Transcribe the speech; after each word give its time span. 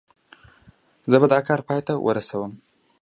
زه 1.11 1.17
به 1.21 1.27
دا 1.33 1.39
کار 1.47 1.59
پای 1.67 1.81
ته 1.87 1.93
ورسوم. 2.05 2.51